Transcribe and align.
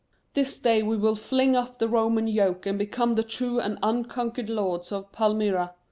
This 0.33 0.57
day 0.57 0.81
will 0.81 0.97
we 0.97 1.13
fling 1.15 1.55
off 1.55 1.77
the 1.77 1.87
Roman 1.87 2.25
yoke 2.27 2.65
and 2.65 2.75
become 2.79 3.13
the 3.13 3.21
true 3.21 3.59
and 3.59 3.77
unconquered 3.83 4.49
lords 4.49 4.91
of 4.91 5.11
Palmyra. 5.11 5.75